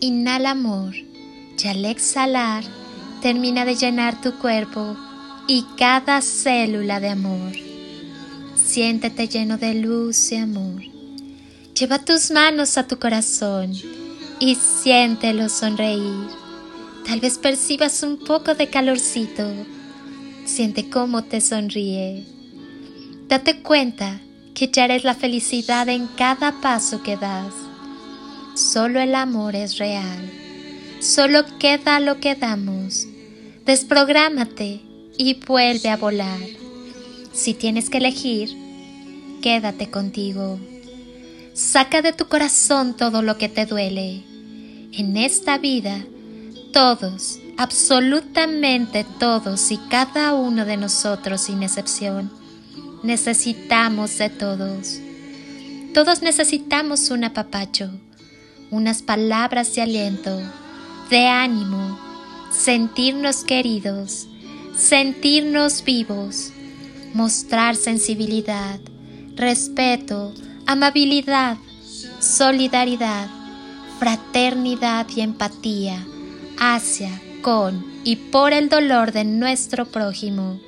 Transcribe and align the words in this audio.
Inhala 0.00 0.52
amor 0.52 0.94
y 0.94 1.66
al 1.66 1.84
exhalar 1.84 2.62
termina 3.20 3.64
de 3.64 3.74
llenar 3.74 4.20
tu 4.20 4.38
cuerpo 4.38 4.96
y 5.48 5.64
cada 5.76 6.20
célula 6.20 7.00
de 7.00 7.08
amor. 7.08 7.52
Siéntete 8.54 9.26
lleno 9.26 9.58
de 9.58 9.74
luz 9.74 10.30
y 10.30 10.36
amor. 10.36 10.82
Lleva 11.74 11.98
tus 11.98 12.30
manos 12.30 12.78
a 12.78 12.86
tu 12.86 13.00
corazón 13.00 13.72
y 14.38 14.54
siéntelo 14.54 15.48
sonreír. 15.48 16.28
Tal 17.04 17.18
vez 17.18 17.36
percibas 17.36 18.04
un 18.04 18.18
poco 18.18 18.54
de 18.54 18.68
calorcito. 18.68 19.50
Siente 20.44 20.88
cómo 20.90 21.24
te 21.24 21.40
sonríe. 21.40 22.24
Date 23.26 23.62
cuenta 23.62 24.20
que 24.54 24.68
ya 24.68 24.84
eres 24.84 25.02
la 25.02 25.14
felicidad 25.14 25.88
en 25.88 26.06
cada 26.06 26.60
paso 26.60 27.02
que 27.02 27.16
das. 27.16 27.67
Solo 28.58 28.98
el 28.98 29.14
amor 29.14 29.54
es 29.54 29.78
real. 29.78 30.32
Solo 30.98 31.44
queda 31.60 32.00
lo 32.00 32.18
que 32.18 32.34
damos. 32.34 33.06
Desprográmate 33.64 34.80
y 35.16 35.34
vuelve 35.34 35.90
a 35.90 35.96
volar. 35.96 36.40
Si 37.32 37.54
tienes 37.54 37.88
que 37.88 37.98
elegir, 37.98 38.50
quédate 39.42 39.90
contigo. 39.90 40.58
Saca 41.54 42.02
de 42.02 42.12
tu 42.12 42.26
corazón 42.26 42.96
todo 42.96 43.22
lo 43.22 43.38
que 43.38 43.48
te 43.48 43.64
duele. 43.64 44.24
En 44.90 45.16
esta 45.16 45.58
vida, 45.58 46.04
todos, 46.72 47.38
absolutamente 47.58 49.06
todos 49.20 49.70
y 49.70 49.76
cada 49.88 50.34
uno 50.34 50.64
de 50.64 50.76
nosotros 50.76 51.42
sin 51.42 51.62
excepción, 51.62 52.28
necesitamos 53.04 54.18
de 54.18 54.30
todos. 54.30 54.98
Todos 55.94 56.22
necesitamos 56.22 57.10
un 57.10 57.22
apapacho, 57.22 57.92
unas 58.70 59.02
palabras 59.02 59.74
de 59.74 59.82
aliento, 59.82 60.38
de 61.10 61.26
ánimo, 61.26 61.98
sentirnos 62.50 63.44
queridos, 63.44 64.26
sentirnos 64.76 65.84
vivos, 65.84 66.52
mostrar 67.14 67.76
sensibilidad, 67.76 68.78
respeto, 69.34 70.32
amabilidad, 70.66 71.56
solidaridad, 72.20 73.28
fraternidad 73.98 75.06
y 75.14 75.20
empatía 75.20 76.06
hacia, 76.58 77.20
con 77.42 77.84
y 78.04 78.16
por 78.16 78.52
el 78.52 78.68
dolor 78.68 79.12
de 79.12 79.24
nuestro 79.24 79.86
prójimo 79.86 80.58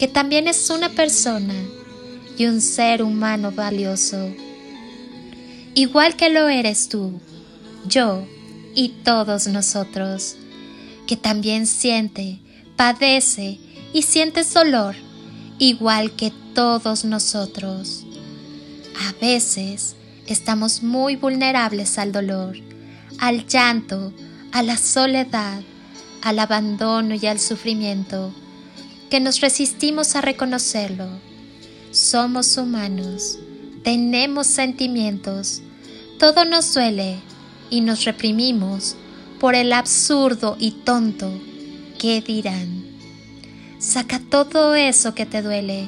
que 0.00 0.08
también 0.08 0.48
es 0.48 0.70
una 0.70 0.88
persona 0.88 1.52
y 2.38 2.46
un 2.46 2.62
ser 2.62 3.02
humano 3.02 3.52
valioso, 3.52 4.30
igual 5.74 6.16
que 6.16 6.30
lo 6.30 6.48
eres 6.48 6.88
tú, 6.88 7.20
yo 7.86 8.26
y 8.74 8.90
todos 9.04 9.46
nosotros, 9.46 10.36
que 11.06 11.16
también 11.16 11.66
siente, 11.66 12.38
padece 12.76 13.58
y 13.92 14.02
siente 14.02 14.42
dolor, 14.44 14.94
igual 15.58 16.12
que 16.12 16.32
todos 16.54 17.04
nosotros. 17.04 18.04
A 19.08 19.12
veces 19.20 19.96
estamos 20.26 20.82
muy 20.82 21.16
vulnerables 21.16 21.98
al 21.98 22.12
dolor, 22.12 22.56
al 23.18 23.46
llanto, 23.46 24.12
a 24.52 24.62
la 24.62 24.76
soledad, 24.76 25.62
al 26.22 26.38
abandono 26.38 27.14
y 27.14 27.26
al 27.26 27.40
sufrimiento 27.40 28.32
que 29.10 29.20
nos 29.20 29.40
resistimos 29.40 30.14
a 30.14 30.20
reconocerlo. 30.20 31.08
Somos 31.90 32.56
humanos, 32.56 33.38
tenemos 33.82 34.46
sentimientos, 34.46 35.62
todo 36.18 36.44
nos 36.44 36.74
duele 36.74 37.18
y 37.70 37.80
nos 37.80 38.04
reprimimos 38.04 38.96
por 39.38 39.54
el 39.54 39.72
absurdo 39.72 40.56
y 40.58 40.72
tonto. 40.72 41.30
Que 41.98 42.22
dirán. 42.22 42.84
Saca 43.78 44.20
todo 44.20 44.74
eso 44.74 45.14
que 45.14 45.26
te 45.26 45.42
duele, 45.42 45.86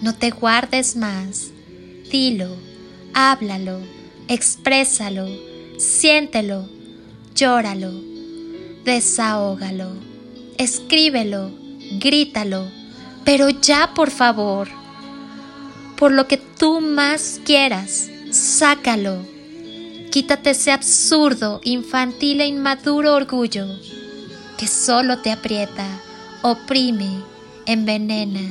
no 0.00 0.14
te 0.14 0.30
guardes 0.30 0.96
más, 0.96 1.50
dilo, 2.10 2.48
háblalo, 3.14 3.80
exprésalo, 4.28 5.26
siéntelo, 5.76 6.68
llóralo, 7.34 7.92
desahógalo, 8.84 9.92
escríbelo, 10.56 11.50
grítalo, 11.98 12.68
pero 13.24 13.50
ya 13.50 13.92
por 13.94 14.10
favor, 14.10 14.68
por 15.96 16.12
lo 16.12 16.28
que 16.28 16.40
tú 16.60 16.82
más 16.82 17.40
quieras, 17.42 18.10
sácalo. 18.30 19.24
Quítate 20.12 20.50
ese 20.50 20.70
absurdo, 20.70 21.58
infantil 21.64 22.42
e 22.42 22.46
inmaduro 22.46 23.14
orgullo 23.14 23.66
que 24.58 24.66
solo 24.66 25.20
te 25.20 25.32
aprieta, 25.32 25.86
oprime, 26.42 27.08
envenena, 27.64 28.42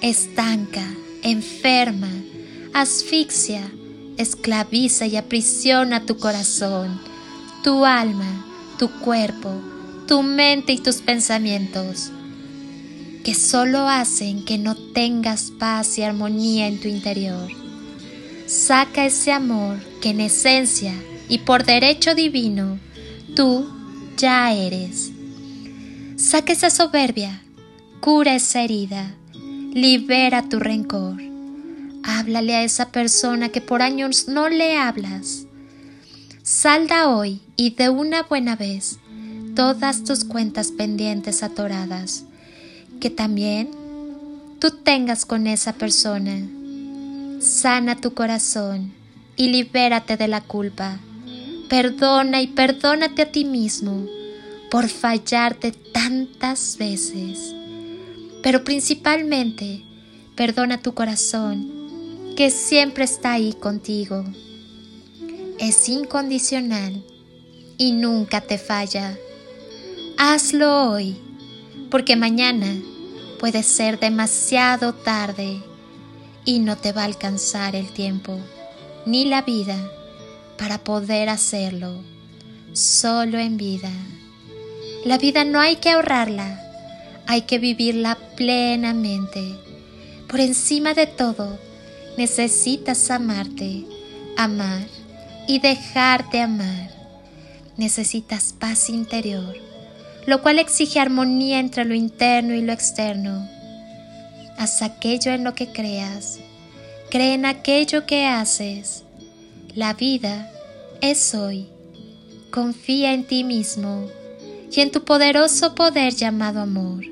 estanca, 0.00 0.84
enferma, 1.24 2.12
asfixia, 2.72 3.68
esclaviza 4.16 5.06
y 5.06 5.16
aprisiona 5.16 6.06
tu 6.06 6.18
corazón, 6.18 7.00
tu 7.64 7.84
alma, 7.84 8.46
tu 8.78 8.88
cuerpo, 9.00 9.50
tu 10.06 10.22
mente 10.22 10.72
y 10.72 10.78
tus 10.78 10.98
pensamientos 10.98 12.12
que 13.24 13.34
solo 13.34 13.88
hacen 13.88 14.44
que 14.44 14.58
no 14.58 14.74
tengas 14.74 15.50
paz 15.50 15.98
y 15.98 16.02
armonía 16.02 16.66
en 16.66 16.80
tu 16.80 16.88
interior. 16.88 17.48
Saca 18.46 19.04
ese 19.04 19.32
amor 19.32 19.78
que 20.00 20.10
en 20.10 20.20
esencia 20.20 20.94
y 21.28 21.38
por 21.38 21.64
derecho 21.64 22.14
divino 22.14 22.78
tú 23.36 23.68
ya 24.16 24.52
eres. 24.52 25.12
Saca 26.16 26.52
esa 26.52 26.70
soberbia, 26.70 27.42
cura 28.00 28.34
esa 28.34 28.62
herida, 28.62 29.14
libera 29.72 30.48
tu 30.48 30.58
rencor. 30.58 31.20
Háblale 32.02 32.56
a 32.56 32.64
esa 32.64 32.90
persona 32.90 33.50
que 33.50 33.60
por 33.60 33.82
años 33.82 34.28
no 34.28 34.48
le 34.48 34.76
hablas. 34.76 35.46
Salda 36.42 37.08
hoy 37.08 37.40
y 37.56 37.70
de 37.74 37.90
una 37.90 38.22
buena 38.22 38.56
vez 38.56 38.98
todas 39.54 40.04
tus 40.04 40.24
cuentas 40.24 40.72
pendientes 40.72 41.42
atoradas 41.42 42.24
que 43.00 43.10
también 43.10 43.70
tú 44.60 44.70
tengas 44.70 45.24
con 45.24 45.46
esa 45.46 45.72
persona. 45.72 46.38
Sana 47.40 48.00
tu 48.00 48.14
corazón 48.14 48.92
y 49.36 49.48
libérate 49.48 50.16
de 50.16 50.28
la 50.28 50.42
culpa. 50.42 51.00
Perdona 51.68 52.42
y 52.42 52.48
perdónate 52.48 53.22
a 53.22 53.32
ti 53.32 53.44
mismo 53.44 54.06
por 54.70 54.88
fallarte 54.88 55.72
tantas 55.72 56.76
veces. 56.78 57.54
Pero 58.42 58.64
principalmente, 58.64 59.82
perdona 60.36 60.82
tu 60.82 60.94
corazón, 60.94 62.34
que 62.36 62.50
siempre 62.50 63.04
está 63.04 63.32
ahí 63.32 63.54
contigo. 63.54 64.24
Es 65.58 65.88
incondicional 65.88 67.02
y 67.78 67.92
nunca 67.92 68.40
te 68.40 68.58
falla. 68.58 69.18
Hazlo 70.18 70.90
hoy, 70.90 71.16
porque 71.90 72.16
mañana 72.16 72.76
puede 73.40 73.62
ser 73.62 73.98
demasiado 73.98 74.92
tarde 74.92 75.62
y 76.44 76.58
no 76.58 76.76
te 76.76 76.92
va 76.92 77.02
a 77.02 77.06
alcanzar 77.06 77.74
el 77.74 77.90
tiempo 77.90 78.38
ni 79.06 79.24
la 79.24 79.40
vida 79.40 79.78
para 80.58 80.76
poder 80.84 81.30
hacerlo. 81.30 81.94
Solo 82.74 83.38
en 83.38 83.56
vida 83.56 83.90
La 85.04 85.18
vida 85.18 85.44
no 85.44 85.58
hay 85.58 85.76
que 85.76 85.90
ahorrarla, 85.90 86.60
hay 87.26 87.42
que 87.42 87.58
vivirla 87.58 88.18
plenamente. 88.36 89.42
Por 90.28 90.40
encima 90.40 90.92
de 90.92 91.06
todo, 91.06 91.58
necesitas 92.18 93.10
amarte, 93.10 93.86
amar 94.36 94.86
y 95.48 95.58
dejarte 95.58 96.42
amar. 96.42 96.90
Necesitas 97.78 98.52
paz 98.52 98.90
interior, 98.90 99.56
lo 100.26 100.42
cual 100.42 100.58
exige 100.58 101.00
armonía 101.00 101.58
entre 101.58 101.84
lo 101.84 101.94
interno 101.94 102.54
y 102.54 102.62
lo 102.62 102.72
externo. 102.72 103.48
Haz 104.58 104.82
aquello 104.82 105.32
en 105.32 105.44
lo 105.44 105.54
que 105.54 105.72
creas, 105.72 106.38
cree 107.10 107.34
en 107.34 107.46
aquello 107.46 108.06
que 108.06 108.26
haces. 108.26 109.04
La 109.74 109.94
vida 109.94 110.50
es 111.00 111.34
hoy. 111.34 111.68
Confía 112.50 113.12
en 113.14 113.24
ti 113.24 113.44
mismo 113.44 114.08
y 114.72 114.80
en 114.80 114.90
tu 114.90 115.04
poderoso 115.04 115.74
poder 115.74 116.14
llamado 116.14 116.60
amor. 116.60 117.04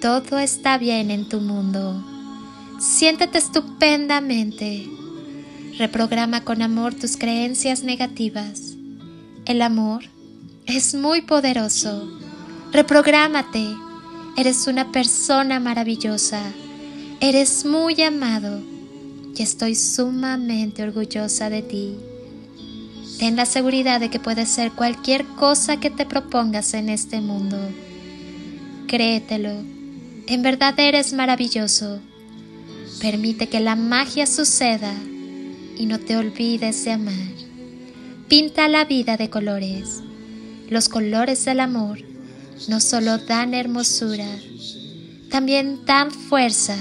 Todo 0.00 0.38
está 0.38 0.78
bien 0.78 1.10
en 1.10 1.28
tu 1.28 1.40
mundo. 1.40 2.02
Siéntete 2.80 3.38
estupendamente. 3.38 4.86
Reprograma 5.78 6.44
con 6.44 6.62
amor 6.62 6.94
tus 6.94 7.16
creencias 7.16 7.82
negativas. 7.82 8.74
El 9.46 9.62
amor 9.62 10.04
es 10.66 10.94
muy 10.94 11.22
poderoso. 11.22 12.08
Reprográmate. 12.72 13.76
Eres 14.36 14.66
una 14.66 14.90
persona 14.90 15.60
maravillosa. 15.60 16.42
Eres 17.20 17.64
muy 17.64 18.00
amado 18.02 18.62
y 19.36 19.42
estoy 19.42 19.74
sumamente 19.74 20.82
orgullosa 20.82 21.50
de 21.50 21.62
ti. 21.62 21.96
Ten 23.18 23.36
la 23.36 23.46
seguridad 23.46 24.00
de 24.00 24.10
que 24.10 24.18
puedes 24.18 24.48
ser 24.48 24.72
cualquier 24.72 25.24
cosa 25.24 25.78
que 25.78 25.90
te 25.90 26.04
propongas 26.04 26.74
en 26.74 26.88
este 26.88 27.20
mundo. 27.20 27.58
Créetelo, 28.88 29.52
en 30.26 30.42
verdad 30.42 30.78
eres 30.78 31.12
maravilloso. 31.12 32.00
Permite 33.00 33.48
que 33.48 33.60
la 33.60 33.76
magia 33.76 34.26
suceda 34.26 34.92
y 35.76 35.86
no 35.86 36.00
te 36.00 36.16
olvides 36.16 36.84
de 36.84 36.92
amar. 36.92 37.14
Pinta 38.28 38.68
la 38.68 38.84
vida 38.84 39.16
de 39.16 39.30
colores. 39.30 40.02
Los 40.68 40.88
colores 40.88 41.44
del 41.44 41.60
amor 41.60 41.98
no 42.68 42.80
solo 42.80 43.18
dan 43.18 43.52
hermosura, 43.52 44.28
también 45.30 45.84
dan 45.84 46.10
fuerza. 46.10 46.76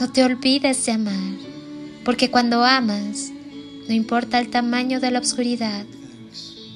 No 0.00 0.10
te 0.10 0.24
olvides 0.24 0.84
de 0.86 0.92
amar, 0.92 1.34
porque 2.04 2.30
cuando 2.30 2.64
amas, 2.64 3.30
no 3.88 3.94
importa 3.94 4.40
el 4.40 4.50
tamaño 4.50 4.98
de 4.98 5.10
la 5.10 5.20
oscuridad, 5.20 5.84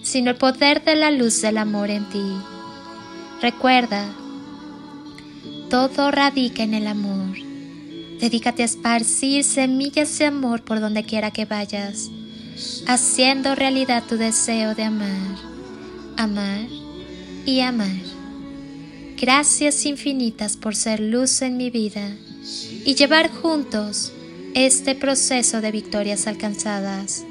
sino 0.03 0.31
el 0.31 0.37
poder 0.37 0.85
de 0.85 0.95
la 0.95 1.11
luz 1.11 1.41
del 1.43 1.59
amor 1.59 1.91
en 1.91 2.09
ti. 2.09 2.23
Recuerda, 3.43 4.05
todo 5.71 6.11
radica 6.11 6.63
en 6.63 6.75
el 6.75 6.87
amor. 6.87 7.37
Dedícate 8.21 8.63
a 8.63 8.67
esparcir 8.67 9.45
semillas 9.45 10.19
de 10.19 10.27
amor 10.27 10.63
por 10.63 10.81
donde 10.81 11.05
quiera 11.05 11.31
que 11.31 11.45
vayas, 11.45 12.11
haciendo 12.87 13.55
realidad 13.55 14.05
tu 14.09 14.17
deseo 14.17 14.75
de 14.75 14.85
amar, 14.85 15.37
amar 16.17 16.67
y 17.45 17.61
amar. 17.61 18.01
Gracias 19.17 19.85
infinitas 19.85 20.57
por 20.57 20.77
ser 20.77 21.01
luz 21.01 21.43
en 21.43 21.57
mi 21.57 21.71
vida 21.71 22.17
y 22.85 22.95
llevar 22.95 23.31
juntos 23.31 24.13
este 24.55 24.95
proceso 24.95 25.61
de 25.61 25.73
victorias 25.73 26.27
alcanzadas. 26.27 27.25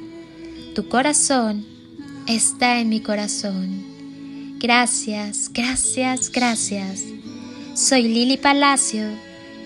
Tu 0.74 0.88
corazón 0.88 1.66
está 2.26 2.78
en 2.78 2.88
mi 2.88 3.00
corazón. 3.00 3.84
Gracias, 4.60 5.50
gracias, 5.52 6.30
gracias. 6.30 7.04
Soy 7.74 8.02
Lili 8.02 8.36
Palacio 8.36 9.06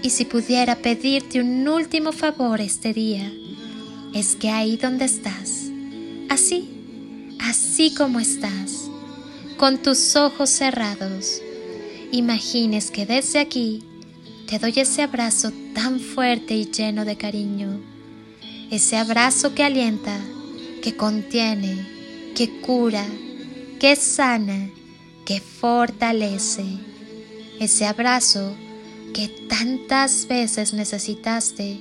y 0.02 0.10
si 0.10 0.24
pudiera 0.24 0.76
pedirte 0.76 1.40
un 1.40 1.66
último 1.66 2.12
favor 2.12 2.60
este 2.60 2.92
día, 2.92 3.32
es 4.14 4.36
que 4.36 4.50
ahí 4.50 4.76
donde 4.76 5.06
estás, 5.06 5.70
así, 6.28 6.68
así 7.40 7.94
como 7.94 8.20
estás, 8.20 8.90
con 9.56 9.78
tus 9.78 10.16
ojos 10.16 10.50
cerrados, 10.50 11.40
imagines 12.10 12.90
que 12.90 13.06
desde 13.06 13.38
aquí 13.38 13.82
te 14.46 14.58
doy 14.58 14.74
ese 14.76 15.02
abrazo 15.02 15.52
tan 15.74 15.98
fuerte 16.00 16.54
y 16.54 16.66
lleno 16.66 17.04
de 17.04 17.16
cariño, 17.16 17.80
ese 18.70 18.96
abrazo 18.96 19.54
que 19.54 19.64
alienta, 19.64 20.18
que 20.82 20.96
contiene, 20.96 21.86
que 22.34 22.60
cura, 22.60 23.06
que 23.78 23.96
sana, 23.96 24.68
que 25.24 25.40
fortalece, 25.40 26.64
ese 27.60 27.86
abrazo 27.86 28.54
que 29.14 29.28
tantas 29.48 30.26
veces 30.26 30.72
necesitaste 30.72 31.80